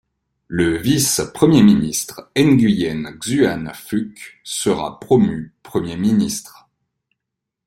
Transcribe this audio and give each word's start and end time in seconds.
Le 0.47 0.77
vice-premier 0.77 1.61
ministre 1.61 2.31
Nguyễn 2.35 3.19
Xuân 3.19 3.71
Phúc 3.75 4.15
sera 4.43 4.99
promu 4.99 5.53
Premier 5.61 5.95
ministre. 5.95 6.67